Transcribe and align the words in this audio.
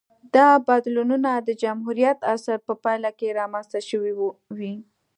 دا 0.35 0.47
بدلونونه 0.67 1.29
د 1.47 1.49
جمهوریت 1.63 2.19
عصر 2.33 2.57
په 2.67 2.73
پایله 2.83 3.09
کې 3.19 3.35
رامنځته 3.39 3.79
شوې 3.89 4.13
وې 4.57 4.73